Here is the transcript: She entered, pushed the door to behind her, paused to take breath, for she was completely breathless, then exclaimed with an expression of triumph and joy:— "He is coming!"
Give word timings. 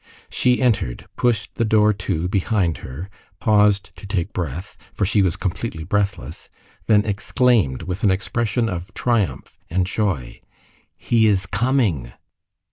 She 0.31 0.59
entered, 0.63 1.05
pushed 1.15 1.53
the 1.53 1.63
door 1.63 1.93
to 1.93 2.27
behind 2.27 2.79
her, 2.79 3.07
paused 3.39 3.95
to 3.97 4.07
take 4.07 4.33
breath, 4.33 4.75
for 4.95 5.05
she 5.05 5.21
was 5.21 5.35
completely 5.35 5.83
breathless, 5.83 6.49
then 6.87 7.05
exclaimed 7.05 7.83
with 7.83 8.03
an 8.03 8.09
expression 8.09 8.67
of 8.67 8.91
triumph 8.95 9.59
and 9.69 9.85
joy:— 9.85 10.41
"He 10.97 11.27
is 11.27 11.45
coming!" 11.45 12.13